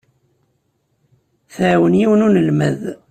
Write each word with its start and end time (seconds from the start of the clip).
Tɛawen 1.53 1.99
yiwen 1.99 2.21
n 2.23 2.25
unelmad. 2.27 2.81